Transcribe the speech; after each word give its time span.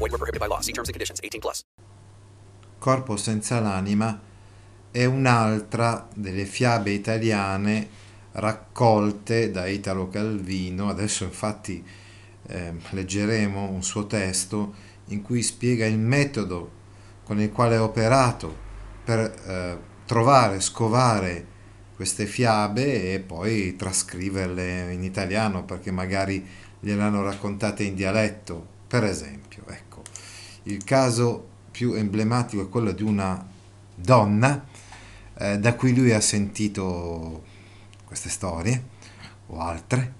Void 0.00 0.12
were 0.12 0.18
prohibited 0.18 0.40
by 0.40 0.48
law. 0.48 0.60
See 0.60 0.72
terms 0.72 0.88
and 0.88 0.94
conditions. 0.94 1.20
18 1.22 1.40
plus. 1.40 1.62
Corpo 2.78 3.16
senza 3.18 3.60
l'anima 3.60 4.18
è 4.90 5.04
un'altra 5.04 6.08
delle 6.14 6.46
fiabe 6.46 6.92
italiane 6.92 7.88
raccolte 8.32 9.50
da 9.50 9.66
Italo 9.66 10.08
Calvino. 10.08 10.88
Adesso 10.88 11.24
infatti 11.24 11.84
eh, 12.46 12.72
leggeremo 12.90 13.68
un 13.68 13.82
suo 13.82 14.06
testo 14.06 14.74
in 15.08 15.20
cui 15.20 15.42
spiega 15.42 15.84
il 15.84 15.98
metodo 15.98 16.78
con 17.24 17.38
il 17.38 17.52
quale 17.52 17.76
ha 17.76 17.82
operato 17.82 18.56
per 19.04 19.20
eh, 19.20 19.78
trovare, 20.06 20.60
scovare 20.60 21.46
queste 21.94 22.24
fiabe 22.24 23.12
e 23.12 23.20
poi 23.20 23.76
trascriverle 23.76 24.92
in 24.92 25.02
italiano 25.02 25.64
perché 25.64 25.90
magari 25.90 26.44
gliel'hanno 26.80 27.22
raccontate 27.22 27.84
in 27.84 27.94
dialetto, 27.94 28.66
per 28.88 29.04
esempio. 29.04 29.64
Ecco, 29.68 29.89
il 30.64 30.84
caso 30.84 31.48
più 31.70 31.94
emblematico 31.94 32.62
è 32.62 32.68
quello 32.68 32.92
di 32.92 33.02
una 33.02 33.46
donna 33.94 34.64
eh, 35.38 35.58
da 35.58 35.74
cui 35.74 35.94
lui 35.94 36.12
ha 36.12 36.20
sentito 36.20 37.44
queste 38.04 38.28
storie 38.28 38.84
o 39.46 39.60
altre 39.60 40.14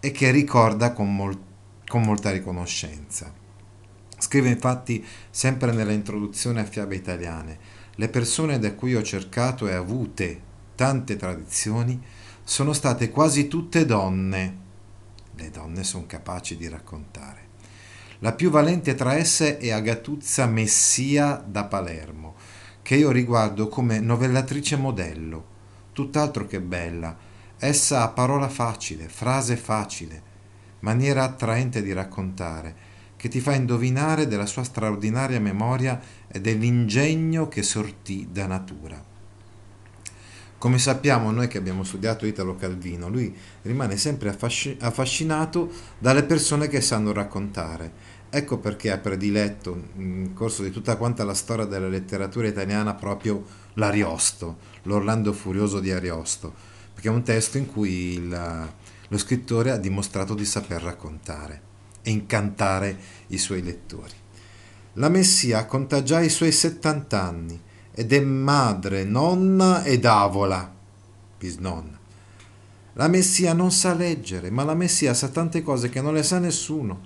e 0.00 0.10
che 0.10 0.30
ricorda 0.30 0.92
con, 0.92 1.14
mol- 1.14 1.40
con 1.86 2.02
molta 2.02 2.30
riconoscenza. 2.30 3.32
Scrive 4.18 4.48
infatti 4.48 5.04
sempre 5.30 5.72
nella 5.72 5.92
introduzione 5.92 6.60
a 6.60 6.64
Fiabe 6.64 6.96
Italiane, 6.96 7.58
le 7.96 8.08
persone 8.08 8.58
da 8.58 8.72
cui 8.74 8.94
ho 8.94 9.02
cercato 9.02 9.68
e 9.68 9.74
avute 9.74 10.40
tante 10.74 11.16
tradizioni 11.16 12.00
sono 12.42 12.72
state 12.72 13.10
quasi 13.10 13.48
tutte 13.48 13.84
donne. 13.84 14.64
Le 15.34 15.50
donne 15.50 15.84
sono 15.84 16.06
capaci 16.06 16.56
di 16.56 16.68
raccontare. 16.68 17.45
La 18.20 18.32
più 18.32 18.48
valente 18.48 18.94
tra 18.94 19.14
esse 19.14 19.58
è 19.58 19.70
Agatuzza 19.70 20.46
Messia 20.46 21.44
da 21.46 21.64
Palermo, 21.64 22.34
che 22.80 22.96
io 22.96 23.10
riguardo 23.10 23.68
come 23.68 24.00
novellatrice 24.00 24.76
modello, 24.76 25.44
tutt'altro 25.92 26.46
che 26.46 26.62
bella. 26.62 27.14
Essa 27.58 28.02
ha 28.02 28.08
parola 28.08 28.48
facile, 28.48 29.08
frase 29.08 29.56
facile, 29.56 30.22
maniera 30.80 31.24
attraente 31.24 31.82
di 31.82 31.92
raccontare, 31.92 32.74
che 33.16 33.28
ti 33.28 33.40
fa 33.40 33.54
indovinare 33.54 34.26
della 34.26 34.46
sua 34.46 34.64
straordinaria 34.64 35.40
memoria 35.40 36.00
e 36.26 36.40
dell'ingegno 36.40 37.48
che 37.48 37.62
sortì 37.62 38.28
da 38.30 38.46
natura. 38.46 39.15
Come 40.58 40.78
sappiamo 40.78 41.30
noi 41.30 41.48
che 41.48 41.58
abbiamo 41.58 41.84
studiato 41.84 42.24
Italo 42.24 42.56
Calvino, 42.56 43.10
lui 43.10 43.34
rimane 43.62 43.98
sempre 43.98 44.30
affascinato 44.30 45.70
dalle 45.98 46.24
persone 46.24 46.68
che 46.68 46.80
sanno 46.80 47.12
raccontare. 47.12 48.14
Ecco 48.30 48.58
perché 48.58 48.90
ha 48.90 48.96
prediletto 48.96 49.90
nel 49.94 50.32
corso 50.32 50.62
di 50.62 50.70
tutta 50.70 50.96
quanta 50.96 51.24
la 51.24 51.34
storia 51.34 51.66
della 51.66 51.88
letteratura 51.88 52.48
italiana 52.48 52.94
proprio 52.94 53.44
l'Ariosto, 53.74 54.56
l'Orlando 54.84 55.34
Furioso 55.34 55.78
di 55.78 55.92
Ariosto, 55.92 56.54
perché 56.92 57.08
è 57.08 57.12
un 57.12 57.22
testo 57.22 57.58
in 57.58 57.66
cui 57.66 58.14
il, 58.14 58.68
lo 59.08 59.18
scrittore 59.18 59.70
ha 59.70 59.76
dimostrato 59.76 60.34
di 60.34 60.46
saper 60.46 60.82
raccontare 60.82 61.60
e 62.00 62.10
incantare 62.10 62.98
i 63.28 63.38
suoi 63.38 63.62
lettori. 63.62 64.14
La 64.94 65.10
Messia 65.10 65.66
conta 65.66 66.02
già 66.02 66.20
i 66.20 66.30
suoi 66.30 66.50
70 66.50 67.22
anni 67.22 67.60
ed 67.98 68.12
è 68.12 68.20
madre, 68.20 69.04
nonna 69.04 69.82
ed 69.82 70.04
avola, 70.04 70.70
bisnonna. 71.38 71.98
La 72.92 73.08
Messia 73.08 73.54
non 73.54 73.72
sa 73.72 73.94
leggere, 73.94 74.50
ma 74.50 74.64
la 74.64 74.74
Messia 74.74 75.14
sa 75.14 75.28
tante 75.28 75.62
cose 75.62 75.88
che 75.88 76.02
non 76.02 76.12
le 76.12 76.22
sa 76.22 76.38
nessuno. 76.38 77.00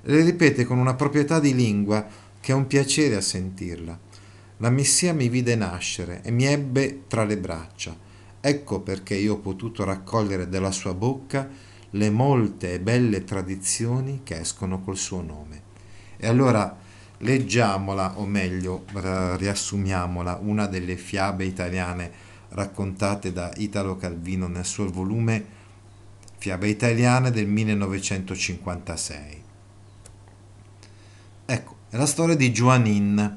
Le 0.00 0.22
ripete 0.22 0.64
con 0.64 0.78
una 0.78 0.94
proprietà 0.94 1.40
di 1.40 1.54
lingua 1.54 2.06
che 2.40 2.52
è 2.52 2.54
un 2.54 2.66
piacere 2.66 3.16
a 3.16 3.20
sentirla. 3.20 3.98
La 4.56 4.70
Messia 4.70 5.12
mi 5.12 5.28
vide 5.28 5.54
nascere 5.56 6.22
e 6.22 6.30
mi 6.30 6.46
ebbe 6.46 7.02
tra 7.06 7.24
le 7.24 7.36
braccia. 7.36 7.94
Ecco 8.40 8.80
perché 8.80 9.16
io 9.16 9.34
ho 9.34 9.38
potuto 9.40 9.84
raccogliere 9.84 10.48
dalla 10.48 10.70
sua 10.70 10.94
bocca 10.94 11.48
le 11.90 12.10
molte 12.10 12.72
e 12.72 12.80
belle 12.80 13.24
tradizioni 13.24 14.20
che 14.24 14.40
escono 14.40 14.80
col 14.80 14.96
suo 14.96 15.20
nome. 15.20 15.62
E 16.16 16.26
allora 16.26 16.78
leggiamola, 17.22 18.18
o 18.18 18.26
meglio, 18.26 18.84
riassumiamola, 18.92 20.38
una 20.42 20.66
delle 20.66 20.96
fiabe 20.96 21.44
italiane 21.44 22.28
raccontate 22.50 23.32
da 23.32 23.52
Italo 23.56 23.96
Calvino 23.96 24.46
nel 24.48 24.64
suo 24.64 24.90
volume 24.90 25.58
Fiabe 26.40 26.68
italiane 26.68 27.30
del 27.30 27.46
1956. 27.46 29.42
Ecco, 31.44 31.76
è 31.90 31.96
la 31.98 32.06
storia 32.06 32.34
di 32.34 32.50
Joanin. 32.50 33.36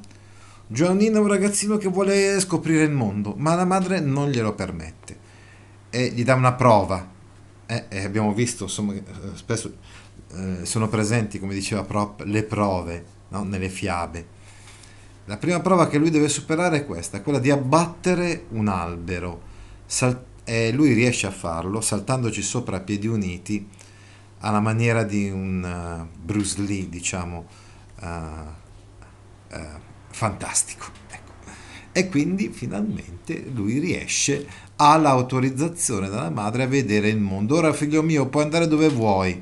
Joanin 0.67 1.15
è 1.15 1.19
un 1.19 1.27
ragazzino 1.27 1.75
che 1.75 1.89
vuole 1.89 2.39
scoprire 2.39 2.83
il 2.83 2.91
mondo, 2.91 3.33
ma 3.35 3.55
la 3.55 3.65
madre 3.65 3.99
non 3.99 4.29
glielo 4.29 4.53
permette 4.53 5.17
e 5.89 6.11
gli 6.11 6.23
dà 6.23 6.35
una 6.35 6.53
prova. 6.53 7.11
Eh, 7.65 7.85
e 7.89 8.05
abbiamo 8.05 8.33
visto, 8.33 8.63
insomma, 8.63 8.93
spesso 9.33 9.75
eh, 10.35 10.59
sono 10.65 10.87
presenti, 10.87 11.39
come 11.39 11.53
diceva 11.53 11.83
Prop, 11.83 12.21
le 12.23 12.43
prove 12.43 13.05
no? 13.33 13.43
nelle 13.43 13.69
fiabe. 13.69 14.41
La 15.25 15.37
prima 15.37 15.59
prova 15.59 15.87
che 15.87 15.97
lui 15.97 16.09
deve 16.09 16.29
superare 16.29 16.77
è 16.77 16.85
questa, 16.85 17.21
quella 17.21 17.39
di 17.39 17.49
abbattere 17.49 18.45
un 18.49 18.67
albero. 18.67 19.51
Sal- 19.85 20.31
e 20.45 20.73
lui 20.73 20.91
riesce 20.91 21.25
a 21.25 21.31
farlo 21.31 21.79
saltandoci 21.79 22.41
sopra 22.41 22.77
a 22.77 22.81
piedi 22.81 23.07
uniti 23.07 23.65
alla 24.39 24.59
maniera 24.59 25.03
di 25.03 25.29
un 25.29 25.63
uh, 25.63 26.19
Bruce 26.21 26.61
Lee, 26.61 26.89
diciamo, 26.89 27.45
uh, 28.01 28.05
uh, 28.05 29.59
fantastico. 30.09 30.87
Ecco. 31.07 31.31
E 31.93 32.09
quindi 32.09 32.49
finalmente 32.49 33.45
lui 33.53 33.79
riesce, 33.79 34.45
ha 34.75 34.97
l'autorizzazione 34.97 36.09
dalla 36.09 36.29
madre 36.29 36.63
a 36.63 36.67
vedere 36.67 37.07
il 37.07 37.19
mondo. 37.19 37.55
Ora 37.55 37.71
figlio 37.71 38.03
mio, 38.03 38.27
puoi 38.27 38.43
andare 38.43 38.67
dove 38.67 38.89
vuoi. 38.89 39.41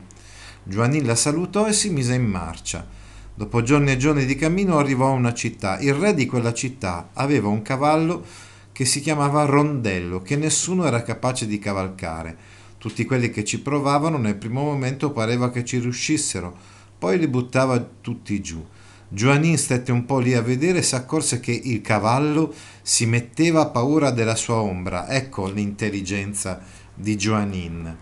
Giovanni 0.64 1.04
la 1.04 1.16
salutò 1.16 1.66
e 1.66 1.74
si 1.74 1.90
mise 1.90 2.14
in 2.14 2.26
marcia 2.26 3.00
Dopo 3.42 3.64
giorni 3.64 3.90
e 3.90 3.98
giorni 3.98 4.26
di 4.26 4.36
cammino 4.36 4.78
arrivò 4.78 5.08
a 5.08 5.14
una 5.16 5.34
città. 5.34 5.80
Il 5.80 5.96
re 5.96 6.14
di 6.14 6.28
quella 6.28 6.54
città 6.54 7.10
aveva 7.14 7.48
un 7.48 7.64
cavallo 7.64 8.24
che 8.72 8.86
si 8.86 9.02
chiamava 9.02 9.46
Rondello, 9.46 10.22
che 10.22 10.36
nessuno 10.36 10.86
era 10.86 11.02
capace 11.02 11.48
di 11.48 11.58
cavalcare. 11.58 12.38
Tutti 12.78 13.04
quelli 13.04 13.32
che 13.32 13.44
ci 13.44 13.60
provavano 13.60 14.20
nel 14.20 14.36
primo 14.36 14.62
momento 14.62 15.10
pareva 15.10 15.50
che 15.50 15.66
ci 15.66 15.80
riuscissero, 15.80 16.56
poi 17.00 17.18
li 17.18 17.28
buttava 17.28 17.84
tutti 18.00 18.40
giù. 18.42 18.64
Giovannin 19.08 19.58
stette 19.58 19.92
un 19.92 20.06
po' 20.06 20.20
lì 20.20 20.36
a 20.36 20.44
vedere 20.44 20.78
e 20.78 20.84
si 20.84 20.94
accorse 20.94 21.40
che 21.40 21.52
il 21.52 21.82
cavallo 21.82 22.54
si 22.84 23.08
metteva 23.08 23.62
a 23.62 23.70
paura 23.70 24.12
della 24.12 24.36
sua 24.36 24.58
ombra. 24.58 25.10
Ecco 25.10 25.50
l'intelligenza 25.50 26.62
di 26.94 27.18
Giovannin. 27.18 27.98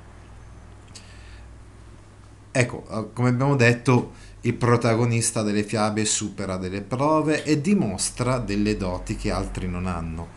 Ecco, 2.51 3.11
come 3.13 3.29
abbiamo 3.29 3.55
detto, 3.55 4.28
il 4.41 4.53
protagonista 4.53 5.41
delle 5.41 5.63
fiabe 5.63 6.05
supera 6.05 6.57
delle 6.57 6.81
prove 6.81 7.44
e 7.44 7.59
dimostra 7.59 8.40
delle 8.40 8.78
doti 8.78 9.16
che 9.16 9.31
altri 9.31 9.67
non 9.67 9.85
hanno, 9.85 10.28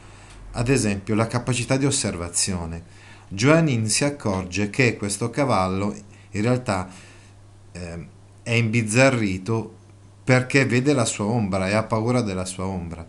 ad 0.53 0.69
esempio 0.69 1.15
la 1.15 1.27
capacità 1.27 1.77
di 1.77 1.87
osservazione. 1.87 3.01
Joanin 3.29 3.89
si 3.89 4.05
accorge 4.05 4.71
che 4.71 4.97
questo 4.97 5.31
cavallo 5.31 5.95
in 6.31 6.43
realtà 6.43 6.89
eh, 7.73 8.07
è 8.43 8.53
imbizzarrito 8.53 9.77
perché 10.25 10.67
vede 10.67 10.93
la 10.93 11.05
sua 11.05 11.27
ombra 11.27 11.69
e 11.69 11.75
ha 11.75 11.85
paura 11.85 12.23
della 12.23 12.45
sua 12.45 12.67
ombra, 12.67 13.07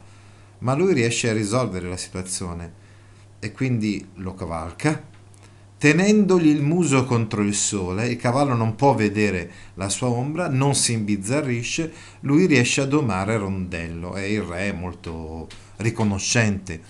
ma 0.59 0.75
lui 0.75 0.93
riesce 0.93 1.29
a 1.29 1.33
risolvere 1.33 1.89
la 1.89 1.97
situazione 1.97 2.81
e 3.39 3.51
quindi 3.51 4.07
lo 4.15 4.33
cavalca 4.35 5.11
Tenendogli 5.83 6.47
il 6.47 6.61
muso 6.61 7.03
contro 7.03 7.41
il 7.41 7.53
sole, 7.53 8.07
il 8.07 8.15
cavallo 8.15 8.53
non 8.53 8.75
può 8.75 8.95
vedere 8.95 9.51
la 9.73 9.89
sua 9.89 10.07
ombra, 10.07 10.47
non 10.47 10.75
si 10.75 10.93
imbizzarrisce, 10.93 11.91
lui 12.21 12.45
riesce 12.45 12.79
a 12.79 12.85
domare 12.85 13.35
Rondello 13.35 14.15
e 14.15 14.31
il 14.31 14.43
re 14.43 14.69
è 14.69 14.71
molto 14.71 15.49
riconoscente 15.75 16.81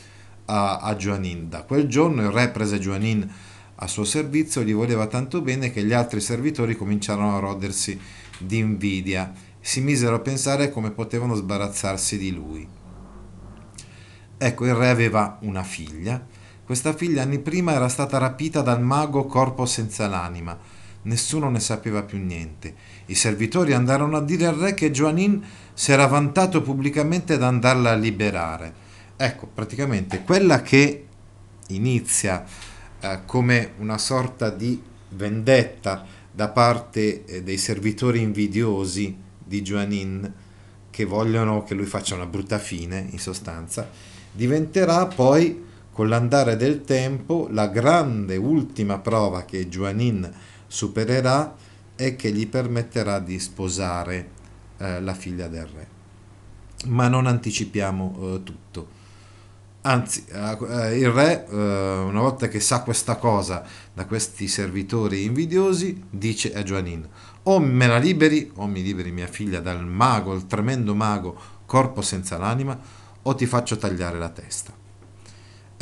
a, 0.45 0.77
a 0.77 0.95
Joanin. 0.95 1.49
Da 1.49 1.63
quel 1.63 1.87
giorno 1.87 2.21
il 2.21 2.29
re 2.29 2.49
prese 2.49 2.77
Joanin 2.77 3.27
a 3.73 3.87
suo 3.87 4.03
servizio, 4.03 4.61
gli 4.61 4.75
voleva 4.75 5.07
tanto 5.07 5.41
bene 5.41 5.71
che 5.71 5.83
gli 5.83 5.93
altri 5.93 6.21
servitori 6.21 6.75
cominciarono 6.75 7.35
a 7.35 7.39
rodersi 7.39 7.99
di 8.37 8.59
invidia 8.59 9.33
si 9.59 9.81
misero 9.81 10.17
a 10.17 10.19
pensare 10.19 10.69
come 10.69 10.91
potevano 10.91 11.33
sbarazzarsi 11.33 12.19
di 12.19 12.31
lui. 12.31 12.67
Ecco, 14.37 14.65
il 14.67 14.75
re 14.75 14.89
aveva 14.89 15.39
una 15.41 15.63
figlia. 15.63 16.41
Questa 16.65 16.93
figlia 16.93 17.23
anni 17.23 17.39
prima 17.39 17.73
era 17.73 17.89
stata 17.89 18.17
rapita 18.17 18.61
dal 18.61 18.81
mago 18.81 19.25
corpo 19.25 19.65
senza 19.65 20.07
l'anima. 20.07 20.57
Nessuno 21.01 21.49
ne 21.49 21.59
sapeva 21.59 22.03
più 22.03 22.17
niente. 22.17 22.73
I 23.07 23.15
servitori 23.15 23.73
andarono 23.73 24.15
a 24.15 24.21
dire 24.21 24.45
al 24.45 24.55
re 24.55 24.73
che 24.73 24.89
Joanin 24.89 25.43
si 25.73 25.91
era 25.91 26.07
vantato 26.07 26.61
pubblicamente 26.61 27.33
ad 27.33 27.43
andarla 27.43 27.91
a 27.91 27.95
liberare. 27.95 28.73
Ecco, 29.17 29.47
praticamente 29.53 30.23
quella 30.23 30.61
che 30.61 31.05
inizia 31.67 32.45
eh, 33.01 33.19
come 33.25 33.73
una 33.79 33.97
sorta 33.97 34.49
di 34.49 34.81
vendetta 35.09 36.05
da 36.31 36.47
parte 36.47 37.25
eh, 37.25 37.43
dei 37.43 37.57
servitori 37.57 38.21
invidiosi 38.21 39.17
di 39.37 39.61
Joanin 39.61 40.33
che 40.89 41.03
vogliono 41.03 41.63
che 41.63 41.73
lui 41.73 41.85
faccia 41.85 42.15
una 42.15 42.25
brutta 42.25 42.57
fine, 42.57 43.05
in 43.09 43.19
sostanza, 43.19 43.89
diventerà 44.31 45.07
poi 45.07 45.71
con 45.93 46.09
l'andare 46.09 46.57
del 46.57 46.81
tempo 46.81 47.47
la 47.51 47.67
grande 47.67 48.35
ultima 48.35 48.97
prova 48.97 49.43
che 49.43 49.69
Joanin 49.69 50.29
supererà 50.67 51.55
e 51.95 52.15
che 52.15 52.31
gli 52.31 52.47
permetterà 52.47 53.19
di 53.19 53.39
sposare 53.39 54.29
eh, 54.77 54.99
la 54.99 55.13
figlia 55.13 55.47
del 55.47 55.67
re. 55.67 55.87
Ma 56.87 57.07
non 57.07 57.27
anticipiamo 57.27 58.15
eh, 58.19 58.43
tutto. 58.43 59.01
Anzi, 59.81 60.25
eh, 60.29 60.97
il 60.97 61.11
re, 61.11 61.45
eh, 61.47 61.55
una 61.55 62.21
volta 62.21 62.47
che 62.47 62.59
sa 62.59 62.81
questa 62.81 63.17
cosa 63.17 63.63
da 63.93 64.05
questi 64.05 64.47
servitori 64.47 65.25
invidiosi, 65.25 66.05
dice 66.09 66.53
a 66.55 66.63
Joanin, 66.63 67.07
o 67.43 67.59
me 67.59 67.85
la 67.85 67.97
liberi, 67.97 68.51
o 68.55 68.65
mi 68.65 68.81
liberi 68.81 69.11
mia 69.11 69.27
figlia 69.27 69.59
dal 69.59 69.85
mago, 69.85 70.33
il 70.33 70.47
tremendo 70.47 70.95
mago, 70.95 71.37
corpo 71.67 72.01
senza 72.01 72.37
l'anima, 72.37 72.79
o 73.21 73.35
ti 73.35 73.45
faccio 73.45 73.77
tagliare 73.77 74.17
la 74.17 74.29
testa. 74.29 74.82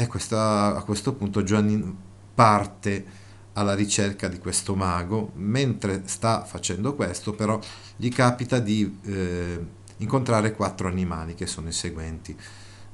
E 0.02 0.08
questa, 0.08 0.76
a 0.76 0.82
questo 0.82 1.14
punto 1.14 1.44
Joanin 1.44 1.96
parte 2.34 3.06
alla 3.54 3.76
ricerca 3.76 4.28
di 4.28 4.40
questo 4.40 4.74
mago, 4.74 5.32
mentre 5.36 6.02
sta 6.06 6.44
facendo 6.44 6.96
questo 6.96 7.36
però 7.36 7.60
gli 7.98 8.10
capita 8.10 8.58
di 8.58 8.98
eh, 9.04 9.64
incontrare 9.98 10.54
quattro 10.54 10.88
animali 10.88 11.36
che 11.36 11.46
sono 11.46 11.68
i 11.68 11.72
seguenti. 11.72 12.36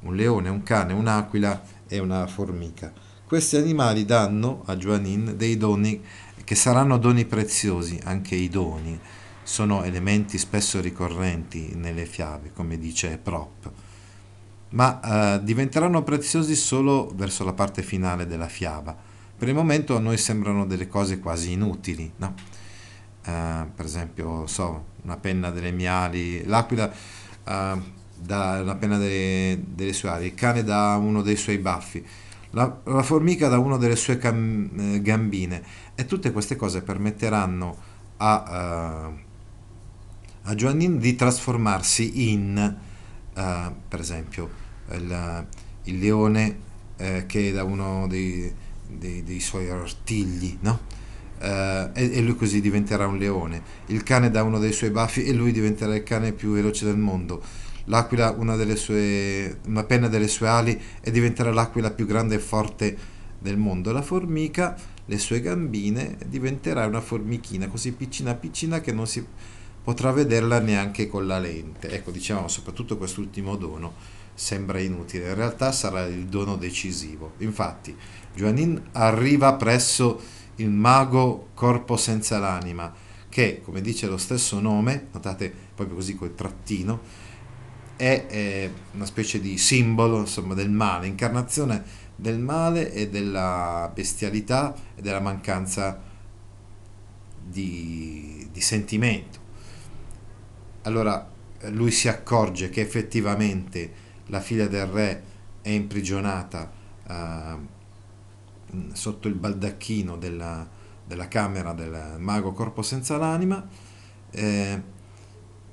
Un 0.01 0.18
leone, 0.18 0.50
un 0.50 0.63
cane, 0.63 0.92
un'aquila 0.92 1.63
e 1.88 2.00
una 2.00 2.27
formica. 2.27 2.92
Questi 3.25 3.56
animali 3.56 4.04
danno 4.04 4.63
a 4.65 4.75
Joanin 4.75 5.36
dei 5.38 5.56
doni 5.56 6.04
che 6.44 6.56
saranno 6.56 6.98
doni 6.98 7.24
preziosi, 7.24 7.98
anche 8.04 8.36
i 8.36 8.50
doni. 8.50 9.00
Sono 9.44 9.83
elementi 9.83 10.38
spesso 10.38 10.81
ricorrenti 10.81 11.74
nelle 11.74 12.06
fiabe, 12.06 12.51
come 12.51 12.77
dice 12.77 13.18
Prop, 13.18 13.71
ma 14.69 15.36
eh, 15.36 15.44
diventeranno 15.44 16.04
preziosi 16.04 16.56
solo 16.56 17.12
verso 17.16 17.44
la 17.44 17.54
parte 17.54 17.81
finale 17.81 18.28
della 18.28 18.48
fiaba. 18.48 18.96
Per 19.38 19.48
il 19.48 19.54
momento 19.54 19.96
a 19.96 20.00
noi 20.00 20.18
sembrano 20.18 20.66
delle 20.66 20.88
cose 20.88 21.19
quasi 21.19 21.52
inutili, 21.52 22.12
no? 22.18 22.34
eh, 23.24 23.66
per 23.75 23.86
esempio, 23.86 24.48
so, 24.48 24.86
una 25.04 25.18
penna 25.18 25.52
delle 25.52 25.72
miali, 25.72 26.44
l'aquila 26.46 26.92
eh, 26.92 27.96
da 28.16 28.60
una 28.62 28.75
penna 28.75 28.98
delle, 28.98 29.62
delle, 29.64 29.94
sue 29.94 30.10
ali, 30.10 30.25
il 30.28 30.34
cane 30.34 30.64
da 30.64 30.96
uno 30.96 31.22
dei 31.22 31.36
suoi 31.36 31.58
baffi, 31.60 32.04
la, 32.52 32.80
la 32.86 33.04
formica 33.04 33.48
da 33.48 33.60
una 33.60 33.78
delle 33.78 33.96
sue 33.96 34.18
cam, 34.18 34.69
eh, 34.75 35.02
gambine 35.02 35.62
e 35.94 36.06
tutte 36.06 36.31
queste 36.31 36.56
cose 36.56 36.81
permetteranno 36.81 37.75
a, 38.18 39.12
uh, 39.12 40.50
a 40.50 40.56
Joannin 40.56 40.98
di 40.98 41.16
trasformarsi 41.16 42.31
in, 42.31 42.75
uh, 43.38 43.74
per 43.88 44.00
esempio, 44.00 44.50
il, 44.92 45.48
il 45.84 46.00
leone 46.00 46.57
uh, 46.98 47.25
che 47.25 47.51
da 47.51 47.63
uno 47.63 48.07
dei, 48.07 48.51
dei, 48.88 49.24
dei 49.24 49.39
suoi 49.39 49.69
artigli, 49.69 50.57
no? 50.62 50.95
Uh, 51.39 51.92
e, 51.94 52.10
e, 52.13 52.22
lui 52.22 52.36
così 52.36 52.60
diventerà 52.62 53.06
un 53.06 53.18
leone, 53.18 53.62
il 53.88 54.01
cane 54.01 54.31
da 54.31 54.42
uno 54.42 54.57
dei 54.57 54.72
suoi 54.74 54.89
baffi 54.89 55.24
e 55.24 55.34
lui 55.34 55.51
diventerà 55.51 55.95
il 55.95 56.01
cane 56.01 56.31
più 56.31 56.54
veloce 56.54 56.84
del 56.86 56.98
mondo 56.98 57.44
l'aquila 57.88 58.31
una, 58.31 58.56
delle 58.56 58.75
sue, 58.75 59.60
una 59.68 59.83
penna 59.83 60.07
delle 60.07 60.28
sue 60.28 60.48
ali 60.48 60.81
e 61.01 61.12
diventerà 61.12 61.51
l'aquila 61.51 61.92
più 61.92 62.06
grande 62.06 62.36
e 62.36 62.40
forte 62.40 62.98
del 63.40 63.57
mondo. 63.57 63.92
La 63.92 64.01
formica, 64.01 64.75
le 65.06 65.18
sue 65.18 65.42
gambine, 65.42 66.18
diventerà 66.25 66.86
una 66.86 67.01
formichina 67.01 67.68
così 67.68 67.92
piccina 67.94 68.33
piccina 68.33 68.81
che 68.81 68.92
non 68.92 69.07
si 69.07 69.25
potrà 69.88 70.12
vederla 70.12 70.60
neanche 70.60 71.07
con 71.07 71.25
la 71.25 71.39
lente. 71.39 71.89
Ecco, 71.89 72.12
diciamo 72.12 72.50
soprattutto 72.50 72.98
quest'ultimo 72.98 73.56
dono 73.56 73.94
sembra 74.34 74.81
inutile, 74.81 75.30
in 75.30 75.36
realtà 75.36 75.72
sarà 75.72 76.04
il 76.07 76.25
dono 76.25 76.57
decisivo. 76.57 77.36
Infatti, 77.38 77.95
Joanin 78.36 78.89
arriva 78.92 79.54
presso 79.54 80.19
il 80.56 80.69
mago 80.69 81.51
corpo 81.54 81.95
senza 81.95 82.38
l'anima, 82.38 82.94
che, 83.30 83.62
come 83.63 83.80
dice 83.80 84.07
lo 84.07 84.18
stesso 84.18 84.60
nome, 84.60 85.07
notate 85.13 85.54
proprio 85.74 85.95
così 85.95 86.16
col 86.16 86.36
trattino, 86.36 87.00
è 87.95 88.25
eh, 88.28 88.74
una 88.92 89.06
specie 89.06 89.40
di 89.40 89.57
simbolo 89.57 90.19
insomma, 90.19 90.54
del 90.54 90.69
male, 90.69 91.07
incarnazione 91.07 91.81
del 92.13 92.40
male 92.40 92.92
e 92.92 93.07
della 93.07 93.90
bestialità 93.94 94.75
e 94.95 95.01
della 95.01 95.22
mancanza 95.22 95.98
di, 97.42 98.50
di 98.51 98.60
sentimento. 98.60 99.45
Allora 100.88 101.30
lui 101.72 101.92
si 101.92 102.07
accorge 102.07 102.69
che 102.69 102.80
effettivamente 102.80 103.92
la 104.28 104.39
figlia 104.39 104.68
del 104.68 104.86
re 104.86 105.24
è 105.62 105.69
imprigionata 105.69 106.72
uh, 107.07 108.86
sotto 108.94 109.28
il 109.28 109.34
baldacchino 109.34 110.16
della, 110.16 110.66
della, 111.06 111.28
camera 111.28 111.74
del 111.74 112.16
mago 112.19 112.54
corpo 112.54 112.81
senza 112.84 113.18
l'anima. 113.18 113.68
Eh, 114.31 114.81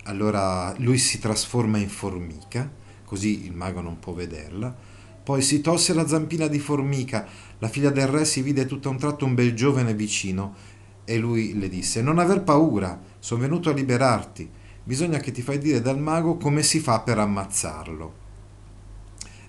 allora 0.05 0.75
lui 0.79 0.99
si 0.99 1.21
trasforma 1.21 1.79
in 1.79 1.89
formica, 1.89 2.69
così 3.05 3.45
il 3.47 3.55
mago 3.55 3.81
non 3.81 4.01
può 4.01 4.15
vederla. 4.15 4.75
Poi 5.23 5.43
si 5.43 5.61
tosse 5.61 5.95
la 5.95 6.09
zampina 6.09 6.49
di 6.49 6.59
formica, 6.59 7.25
la 7.61 7.69
figlia 7.69 7.91
del 7.91 8.09
re 8.09 8.25
si 8.25 8.43
vide 8.43 8.67
tutto 8.67 8.89
a 8.89 8.91
un 8.91 8.99
tratto 8.99 9.25
un 9.25 9.35
bel 9.35 9.55
giovane 9.55 9.95
vicino 9.95 10.57
e 11.05 11.19
lui 11.19 11.57
le 11.57 11.69
disse: 11.69 12.03
Non 12.03 12.19
aver 12.19 12.43
paura, 12.43 13.01
sono 13.21 13.43
venuto 13.43 13.71
a 13.71 13.75
liberarti. 13.75 14.63
Bisogna 14.87 15.19
che 15.19 15.33
ti 15.33 15.41
fai 15.41 15.59
dire 15.59 15.81
dal 15.81 15.99
mago 15.99 16.37
come 16.37 16.63
si 16.63 16.79
fa 16.79 17.01
per 17.01 17.19
ammazzarlo. 17.19 18.23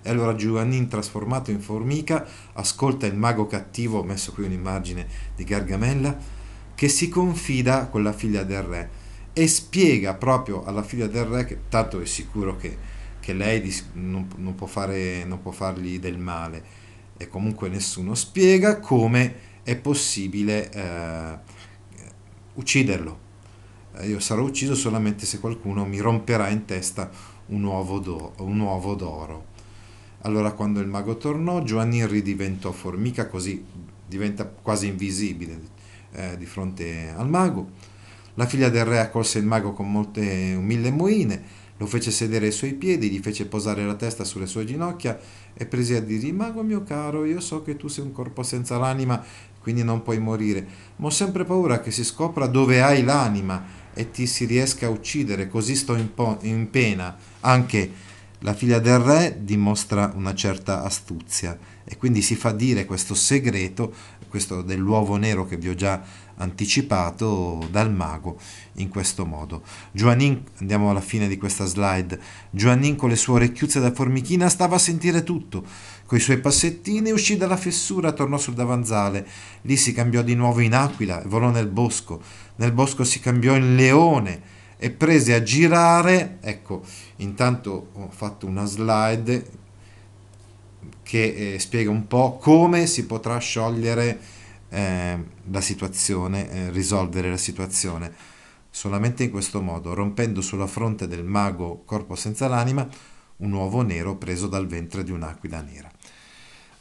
E 0.00 0.08
allora 0.08 0.34
Giovannin, 0.34 0.88
trasformato 0.88 1.50
in 1.50 1.60
formica, 1.60 2.26
ascolta 2.54 3.06
il 3.06 3.16
mago 3.16 3.46
cattivo, 3.46 4.02
messo 4.02 4.32
qui 4.32 4.44
un'immagine 4.44 5.06
di 5.34 5.44
Gargamella, 5.44 6.16
che 6.74 6.88
si 6.88 7.08
confida 7.08 7.88
con 7.88 8.02
la 8.02 8.12
figlia 8.12 8.44
del 8.44 8.62
re 8.62 8.90
e 9.38 9.46
spiega 9.48 10.14
proprio 10.14 10.64
alla 10.64 10.82
figlia 10.82 11.06
del 11.06 11.26
re 11.26 11.44
che 11.44 11.58
tanto 11.68 12.00
è 12.00 12.06
sicuro 12.06 12.56
che, 12.56 12.74
che 13.20 13.34
lei 13.34 13.74
non, 13.92 14.26
non, 14.36 14.54
può 14.54 14.66
fare, 14.66 15.24
non 15.24 15.42
può 15.42 15.50
fargli 15.50 15.98
del 15.98 16.16
male 16.16 16.64
e 17.18 17.28
comunque 17.28 17.68
nessuno 17.68 18.14
spiega 18.14 18.78
come 18.80 19.34
è 19.62 19.76
possibile 19.76 20.70
eh, 20.70 21.38
ucciderlo. 22.54 23.25
Eh, 23.98 24.08
io 24.08 24.20
sarò 24.20 24.42
ucciso 24.42 24.74
solamente 24.74 25.26
se 25.26 25.40
qualcuno 25.40 25.84
mi 25.84 25.98
romperà 25.98 26.48
in 26.48 26.64
testa 26.64 27.10
un 27.46 27.62
uovo, 27.62 27.98
do, 27.98 28.34
un 28.38 28.60
uovo 28.60 28.94
d'oro. 28.94 29.54
Allora 30.22 30.52
quando 30.52 30.80
il 30.80 30.88
mago 30.88 31.16
tornò, 31.16 31.62
Giovanni 31.62 32.06
ridiventò 32.06 32.72
formica, 32.72 33.28
così 33.28 33.64
diventa 34.06 34.44
quasi 34.46 34.88
invisibile 34.88 35.60
eh, 36.12 36.36
di 36.36 36.46
fronte 36.46 37.12
al 37.14 37.28
mago 37.28 37.94
la 38.36 38.46
figlia 38.46 38.68
del 38.68 38.84
re 38.84 38.98
accolse 38.98 39.38
il 39.38 39.46
mago 39.46 39.72
con 39.72 39.90
molte 39.90 40.20
mille 40.60 40.90
moine, 40.90 41.42
lo 41.78 41.86
fece 41.86 42.10
sedere 42.10 42.46
ai 42.46 42.52
suoi 42.52 42.74
piedi, 42.74 43.10
gli 43.10 43.18
fece 43.18 43.46
posare 43.46 43.84
la 43.84 43.94
testa 43.94 44.24
sulle 44.24 44.46
sue 44.46 44.66
ginocchia 44.66 45.18
e 45.54 45.64
prese 45.64 45.96
a 45.96 46.00
dirgli: 46.00 46.32
Mago 46.32 46.62
mio 46.62 46.82
caro, 46.82 47.24
io 47.24 47.40
so 47.40 47.62
che 47.62 47.76
tu 47.76 47.88
sei 47.88 48.04
un 48.04 48.12
corpo 48.12 48.42
senza 48.42 48.76
l'anima, 48.76 49.22
quindi 49.58 49.82
non 49.82 50.02
puoi 50.02 50.18
morire, 50.18 50.66
ma 50.96 51.06
ho 51.06 51.10
sempre 51.10 51.44
paura 51.44 51.80
che 51.80 51.90
si 51.90 52.04
scopra 52.04 52.46
dove 52.46 52.82
hai 52.82 53.02
l'anima 53.02 53.84
e 53.98 54.10
ti 54.10 54.26
si 54.26 54.44
riesca 54.44 54.86
a 54.86 54.90
uccidere, 54.90 55.48
così 55.48 55.74
sto 55.74 55.96
in, 55.96 56.12
po- 56.12 56.38
in 56.42 56.68
pena. 56.68 57.16
Anche 57.40 57.90
la 58.40 58.52
figlia 58.52 58.78
del 58.78 58.98
re 58.98 59.38
dimostra 59.40 60.12
una 60.14 60.34
certa 60.34 60.82
astuzia 60.82 61.58
e 61.82 61.96
quindi 61.96 62.20
si 62.20 62.34
fa 62.34 62.52
dire 62.52 62.84
questo 62.84 63.14
segreto, 63.14 63.94
questo 64.28 64.60
dell'uovo 64.60 65.16
nero 65.16 65.46
che 65.46 65.56
vi 65.56 65.70
ho 65.70 65.74
già 65.74 66.02
anticipato 66.36 67.66
dal 67.70 67.90
mago 67.90 68.38
in 68.74 68.88
questo 68.88 69.24
modo. 69.24 69.62
Joanin, 69.92 70.42
andiamo 70.58 70.90
alla 70.90 71.00
fine 71.00 71.28
di 71.28 71.38
questa 71.38 71.64
slide, 71.64 72.20
Joanin 72.50 72.96
con 72.96 73.08
le 73.08 73.16
sue 73.16 73.34
orecchiuzze 73.34 73.80
da 73.80 73.92
formichina 73.92 74.48
stava 74.48 74.76
a 74.76 74.80
sentire 74.80 75.22
tutto. 75.22 75.64
Coi 76.04 76.20
suoi 76.20 76.38
passettini 76.38 77.10
uscì 77.10 77.36
dalla 77.36 77.56
fessura, 77.56 78.12
tornò 78.12 78.36
sul 78.36 78.54
davanzale. 78.54 79.26
Lì 79.62 79.76
si 79.76 79.92
cambiò 79.92 80.22
di 80.22 80.34
nuovo 80.34 80.60
in 80.60 80.74
aquila 80.74 81.22
e 81.22 81.26
volò 81.26 81.50
nel 81.50 81.68
bosco. 81.68 82.20
Nel 82.56 82.72
bosco 82.72 83.04
si 83.04 83.20
cambiò 83.20 83.54
in 83.54 83.74
leone 83.74 84.54
e 84.78 84.90
prese 84.90 85.34
a 85.34 85.42
girare, 85.42 86.38
ecco, 86.40 86.82
intanto 87.16 87.90
ho 87.92 88.08
fatto 88.10 88.46
una 88.46 88.64
slide 88.64 89.64
che 91.02 91.54
eh, 91.54 91.58
spiega 91.58 91.90
un 91.90 92.06
po' 92.06 92.36
come 92.36 92.86
si 92.86 93.06
potrà 93.06 93.38
sciogliere 93.38 94.18
eh, 94.68 95.24
la 95.50 95.60
situazione, 95.60 96.50
eh, 96.50 96.70
risolvere 96.70 97.30
la 97.30 97.36
situazione. 97.36 98.12
Solamente 98.70 99.22
in 99.22 99.30
questo 99.30 99.62
modo, 99.62 99.94
rompendo 99.94 100.40
sulla 100.40 100.66
fronte 100.66 101.06
del 101.06 101.24
mago 101.24 101.82
corpo 101.84 102.14
senza 102.14 102.48
l'anima 102.48 102.86
un 103.36 103.52
uovo 103.52 103.82
nero 103.82 104.16
preso 104.16 104.48
dal 104.48 104.66
ventre 104.66 105.04
di 105.04 105.12
un'aquila 105.12 105.60
nera. 105.60 105.90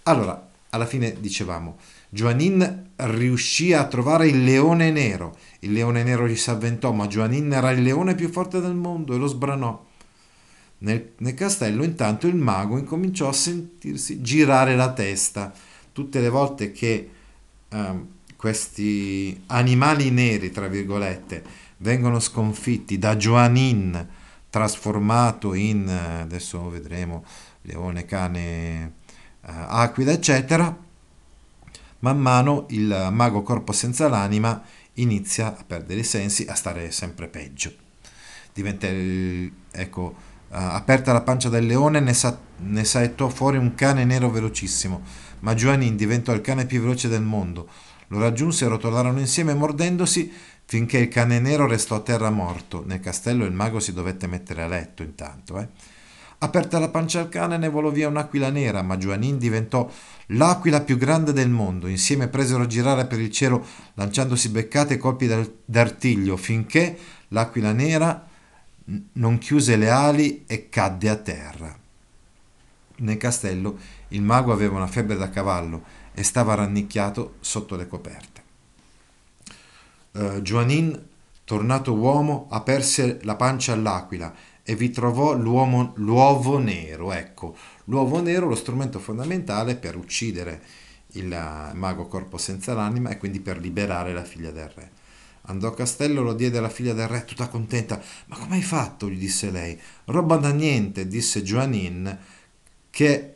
Allora, 0.03 0.49
alla 0.69 0.85
fine 0.85 1.19
dicevamo, 1.19 1.77
Joanin 2.15 2.91
riuscì 2.95 3.73
a 3.73 3.87
trovare 3.87 4.29
il 4.29 4.41
leone 4.41 4.89
nero. 4.89 5.35
Il 5.59 5.73
leone 5.73 6.01
nero 6.01 6.25
gli 6.25 6.37
si 6.37 6.49
avventò, 6.49 6.93
ma 6.93 7.07
Joanin 7.07 7.51
era 7.51 7.71
il 7.71 7.83
leone 7.83 8.15
più 8.15 8.29
forte 8.29 8.61
del 8.61 8.73
mondo 8.73 9.13
e 9.13 9.17
lo 9.17 9.27
sbranò. 9.27 9.85
Nel, 10.77 11.11
nel, 11.17 11.33
castello 11.33 11.83
intanto 11.83 12.27
il 12.27 12.35
mago 12.35 12.77
incominciò 12.77 13.27
a 13.27 13.33
sentirsi 13.33 14.21
girare 14.21 14.77
la 14.77 14.93
testa. 14.93 15.53
Tutte 15.91 16.21
le 16.21 16.29
volte 16.29 16.71
che 16.71 17.09
um, 17.71 18.07
questi 18.37 19.43
animali 19.47 20.09
neri, 20.09 20.51
tra 20.51 20.69
virgolette, 20.69 21.43
vengono 21.79 22.21
sconfitti 22.21 22.97
da 22.97 23.17
Joanin, 23.17 24.07
trasformato 24.49 25.53
in, 25.53 25.89
adesso 25.89 26.69
vedremo, 26.69 27.25
leone, 27.63 28.05
cane, 28.05 28.93
uh, 29.41 29.51
aquila, 29.67 30.13
eccetera, 30.13 30.83
man 32.05 32.19
mano 32.19 32.65
il 32.69 33.09
mago 33.11 33.41
corpo 33.41 33.71
senza 33.71 34.07
l'anima 34.07 34.61
inizia 34.93 35.57
a 35.57 35.63
perdere 35.65 36.01
i 36.01 36.03
sensi, 36.03 36.45
a 36.47 36.53
stare 36.53 36.91
sempre 36.91 37.27
peggio. 37.27 37.73
Diventa, 38.53 38.87
ecco, 39.71 40.33
Uh, 40.47 40.57
aperta 40.57 41.11
la 41.11 41.21
pancia 41.21 41.49
del 41.49 41.65
leone, 41.65 41.99
ne, 41.99 42.13
sa- 42.13 42.39
ne 42.57 42.83
saettò 42.85 43.27
fuori 43.29 43.57
un 43.57 43.73
cane 43.73 44.05
nero 44.05 44.29
velocissimo, 44.29 45.01
ma 45.39 45.55
Joanin 45.55 45.97
diventò 45.97 46.31
il 46.33 46.39
cane 46.39 46.65
più 46.65 46.79
veloce 46.81 47.09
del 47.09 47.23
mondo. 47.23 47.67
Lo 48.09 48.19
raggiunse 48.19 48.63
e 48.63 48.67
rotolarono 48.69 49.19
insieme 49.19 49.55
mordendosi 49.55 50.31
finché 50.63 50.99
il 50.99 51.07
cane 51.09 51.39
nero 51.39 51.67
restò 51.67 51.95
a 51.95 52.01
terra 52.01 52.29
morto. 52.29 52.83
Nel 52.85 53.01
castello 53.01 53.43
il 53.43 53.51
mago 53.51 53.79
si 53.79 53.91
dovette 53.91 54.27
mettere 54.27 54.61
a 54.61 54.67
letto 54.67 55.01
intanto. 55.01 55.59
Eh. 55.59 55.67
Aperta 56.37 56.79
la 56.79 56.89
pancia 56.89 57.21
al 57.21 57.29
cane 57.29 57.57
ne 57.57 57.69
volò 57.69 57.89
via 57.89 58.09
un'aquila 58.09 58.49
nera, 58.49 58.81
ma 58.81 58.97
Joanin 58.97 59.37
diventò 59.37 59.89
l'aquila 60.27 60.81
più 60.81 60.97
grande 60.97 61.31
del 61.31 61.49
mondo. 61.49 61.87
Insieme 61.87 62.27
presero 62.27 62.63
a 62.63 62.67
girare 62.67 63.05
per 63.05 63.19
il 63.19 63.31
cielo 63.31 63.65
lanciandosi 63.93 64.49
beccate 64.49 64.95
e 64.95 64.97
colpi 64.97 65.29
d'artiglio 65.63 66.35
finché 66.35 66.97
l'aquila 67.29 67.71
nera 67.71 68.27
non 69.13 69.37
chiuse 69.37 69.77
le 69.77 69.89
ali 69.89 70.43
e 70.45 70.69
cadde 70.69 71.09
a 71.09 71.15
terra. 71.15 71.79
Nel 72.97 73.17
castello 73.17 73.77
il 74.09 74.21
mago 74.21 74.51
aveva 74.51 74.75
una 74.75 74.87
febbre 74.87 75.15
da 75.15 75.29
cavallo 75.29 75.83
e 76.13 76.23
stava 76.23 76.53
rannicchiato 76.53 77.35
sotto 77.39 77.75
le 77.75 77.87
coperte. 77.87 78.43
Uh, 80.11 80.41
tornato 81.43 81.93
uomo, 81.93 82.47
aperse 82.49 83.19
la 83.23 83.35
pancia 83.35 83.73
all'aquila 83.73 84.33
e 84.67 84.75
vi 84.75 84.89
trovò 84.89 85.33
l'uomo, 85.33 85.93
l'uovo 85.97 86.57
nero. 86.57 87.13
Ecco, 87.13 87.55
l'uovo 87.85 88.19
nero, 88.19 88.47
lo 88.47 88.55
strumento 88.55 88.97
fondamentale 88.97 89.75
per 89.75 89.95
uccidere 89.95 90.61
il 91.09 91.27
mago 91.73 92.07
corpo 92.07 92.37
senza 92.37 92.73
l'anima 92.73 93.11
e 93.11 93.17
quindi 93.17 93.39
per 93.39 93.59
liberare 93.59 94.11
la 94.11 94.23
figlia 94.23 94.49
del 94.49 94.69
re. 94.69 94.91
Andò 95.47 95.67
a 95.67 95.75
castello, 95.75 96.23
lo 96.23 96.33
diede 96.33 96.57
alla 96.57 96.69
figlia 96.69 96.93
del 96.93 97.07
re, 97.07 97.25
tutta 97.25 97.47
contenta. 97.47 98.01
Ma 98.25 98.37
come 98.37 98.55
hai 98.55 98.63
fatto? 98.63 99.07
gli 99.07 99.19
disse 99.19 99.51
lei. 99.51 99.79
Roba 100.05 100.37
da 100.37 100.51
niente, 100.51 101.07
disse 101.07 101.43
Joanin, 101.43 102.17
che 102.89 103.35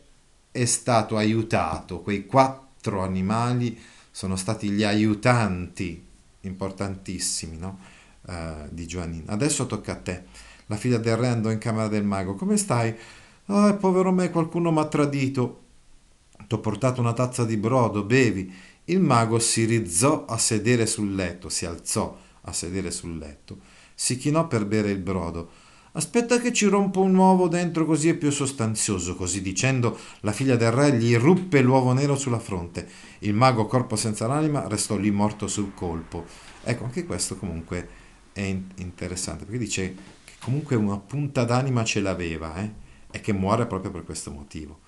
è 0.50 0.66
stato 0.66 1.16
aiutato. 1.16 2.02
Quei 2.02 2.26
quattro 2.26 3.04
animali 3.04 3.80
sono 4.10 4.36
stati 4.36 4.72
gli 4.72 4.84
aiutanti 4.84 6.04
importantissimi 6.42 7.58
no? 7.58 7.80
uh, 8.22 8.68
di 8.70 8.88
Joanin. 8.88 9.26
Adesso 9.28 9.68
tocca 9.68 9.92
a 9.92 9.98
te. 9.98 10.48
La 10.70 10.76
figlia 10.76 11.00
del 11.00 11.18
re 11.18 11.28
andò 11.28 11.50
in 11.50 11.58
camera 11.58 11.88
del 11.88 12.04
mago. 12.04 12.36
Come 12.36 12.56
stai? 12.56 12.96
Oh, 13.48 13.76
povero 13.78 14.12
me, 14.12 14.30
qualcuno 14.30 14.72
mi 14.72 14.80
ha 14.80 14.86
tradito. 14.86 15.64
T'ho 16.46 16.60
portato 16.60 17.02
una 17.02 17.14
tazza 17.14 17.44
di 17.44 17.58
brodo, 17.58 18.04
bevi. 18.04 18.54
Il 18.86 19.00
mago 19.00 19.40
si 19.40 19.66
rizzò 19.66 20.26
a 20.26 20.38
sedere 20.38 20.86
sul 20.86 21.16
letto, 21.16 21.50
si 21.50 21.66
alzò 21.66 22.16
a 22.42 22.54
sedere 22.54 22.92
sul 22.92 23.18
letto, 23.18 23.58
si 23.94 24.18
chinò 24.18 24.48
per 24.48 24.66
bere 24.66 24.92
il 24.92 25.00
brodo. 25.00 25.50
Aspetta 25.94 26.40
che 26.40 26.54
ci 26.54 26.68
rompo 26.68 27.02
un 27.02 27.16
uovo 27.16 27.48
dentro 27.48 27.86
così 27.86 28.10
è 28.10 28.14
più 28.14 28.30
sostanzioso. 28.30 29.16
Così 29.16 29.42
dicendo, 29.42 29.98
la 30.20 30.32
figlia 30.32 30.56
del 30.56 30.72
re 30.72 30.94
gli 30.94 31.16
ruppe 31.16 31.62
l'uovo 31.62 31.94
nero 31.94 32.16
sulla 32.16 32.40
fronte. 32.40 32.88
Il 33.20 33.34
mago, 33.34 33.66
corpo 33.66 33.96
senza 33.96 34.28
l'anima, 34.28 34.68
restò 34.68 34.96
lì 34.98 35.10
morto 35.10 35.48
sul 35.48 35.74
colpo. 35.74 36.26
Ecco, 36.64 36.84
anche 36.84 37.06
questo 37.06 37.38
comunque 37.38 37.90
è 38.34 38.56
interessante, 38.76 39.46
perché 39.46 39.60
dice 39.60 39.96
comunque 40.40 40.76
una 40.76 40.98
punta 40.98 41.44
d'anima 41.44 41.84
ce 41.84 42.00
l'aveva, 42.02 42.56
eh? 42.62 42.88
e 43.12 43.22
che 43.22 43.34
muore 43.34 43.66
proprio 43.66 43.92
per 43.92 44.04
questo 44.04 44.32
motivo. 44.32 44.80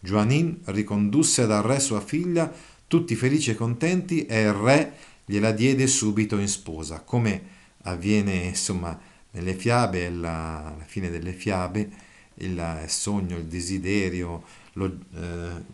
Joanin 0.00 0.60
ricondusse 0.66 1.46
dal 1.46 1.62
re 1.62 1.78
sua 1.80 2.00
figlia 2.00 2.52
tutti 2.86 3.14
felici 3.14 3.50
e 3.50 3.54
contenti 3.54 4.26
e 4.26 4.42
il 4.42 4.52
re 4.52 4.92
gliela 5.24 5.52
diede 5.52 5.86
subito 5.86 6.38
in 6.38 6.48
sposa, 6.48 7.00
come 7.00 7.58
avviene 7.82 8.34
insomma 8.34 8.98
nelle 9.32 9.54
fiabe, 9.54 10.06
alla, 10.06 10.76
fine 10.86 11.10
delle 11.10 11.32
fiabe, 11.32 11.88
il 12.34 12.84
sogno, 12.86 13.36
il 13.36 13.44
desiderio, 13.44 14.42
lo, 14.72 14.86
eh, 15.14 15.64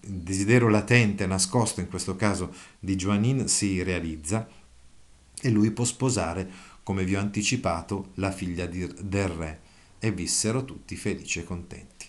il 0.00 0.18
desiderio 0.18 0.68
latente, 0.68 1.26
nascosto 1.26 1.80
in 1.80 1.88
questo 1.88 2.16
caso 2.16 2.52
di 2.78 2.96
Joanin 2.96 3.46
si 3.46 3.82
realizza 3.82 4.48
e 5.40 5.48
lui 5.50 5.70
può 5.70 5.84
sposare, 5.84 6.50
come 6.90 7.04
vi 7.04 7.14
ho 7.14 7.20
anticipato, 7.20 8.08
la 8.14 8.32
figlia 8.32 8.66
di, 8.66 8.84
del 9.00 9.28
re 9.28 9.60
e 10.00 10.10
vissero 10.10 10.64
tutti 10.64 10.96
felici 10.96 11.38
e 11.38 11.44
contenti. 11.44 12.08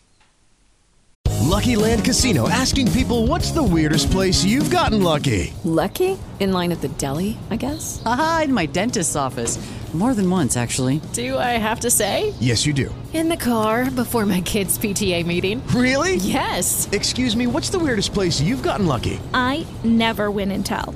Lucky 1.42 1.76
Land 1.76 2.04
Casino 2.04 2.50
asking 2.50 2.92
people 2.92 3.28
what's 3.28 3.52
the 3.52 3.62
weirdest 3.62 4.10
place 4.10 4.44
you've 4.44 4.72
gotten 4.72 5.04
lucky? 5.04 5.54
Lucky? 5.64 6.18
In 6.40 6.52
line 6.52 6.72
at 6.72 6.82
the 6.82 6.90
deli, 6.98 7.38
I 7.52 7.58
guess? 7.58 8.02
Aha, 8.06 8.44
in 8.46 8.54
my 8.54 8.66
dentist's 8.66 9.16
office. 9.16 9.60
More 9.94 10.16
than 10.16 10.28
once, 10.30 10.56
actually. 10.56 11.02
Do 11.12 11.38
I 11.38 11.60
have 11.60 11.82
to 11.82 11.92
say? 11.92 12.34
Yes, 12.40 12.66
you 12.66 12.74
do. 12.74 12.96
In 13.14 13.28
the 13.28 13.36
car 13.36 13.92
before 13.92 14.26
my 14.26 14.40
kids' 14.40 14.80
PTA 14.80 15.26
meeting. 15.26 15.62
Really? 15.76 16.16
Yes. 16.16 16.88
Excuse 16.94 17.36
me, 17.36 17.46
what's 17.46 17.70
the 17.70 17.78
weirdest 17.78 18.14
place 18.14 18.40
you've 18.40 18.64
gotten 18.64 18.88
lucky? 18.88 19.20
I 19.34 19.68
never 19.84 20.32
win 20.32 20.52
and 20.52 20.66
tell. 20.66 20.96